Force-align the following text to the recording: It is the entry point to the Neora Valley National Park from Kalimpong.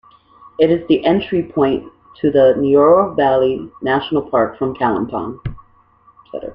It 0.57 0.71
is 0.71 0.87
the 0.87 1.05
entry 1.05 1.43
point 1.43 1.87
to 2.21 2.31
the 2.31 2.55
Neora 2.57 3.15
Valley 3.15 3.69
National 3.83 4.23
Park 4.23 4.57
from 4.57 4.73
Kalimpong. 4.73 5.39